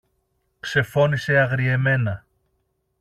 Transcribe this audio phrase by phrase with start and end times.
[0.59, 2.25] ξεφώνισε αγριεμένα